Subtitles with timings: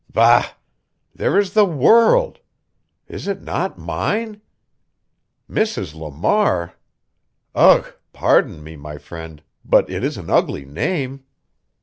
[0.11, 0.53] Bah!
[1.13, 2.39] There is the world
[3.07, 4.41] is it not mine?
[5.47, 5.93] Mrs.
[5.93, 6.73] Lamar?
[7.53, 7.85] Ugh!
[8.11, 11.23] Pardon me, my friend, but it is an ugly name.